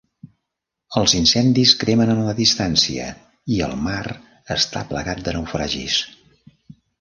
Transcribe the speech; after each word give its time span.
Els 1.01 1.11
incendis 1.17 1.73
cremen 1.83 2.11
en 2.13 2.21
la 2.29 2.33
distància 2.39 3.05
i 3.57 3.61
el 3.67 3.77
mar 3.89 4.01
està 4.57 4.83
plagat 4.95 5.23
de 5.29 5.37
naufragis. 5.39 6.01